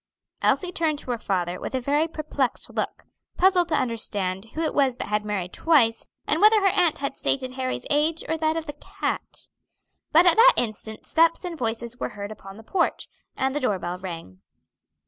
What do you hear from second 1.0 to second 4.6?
her father with a very perplexed look, puzzled to understand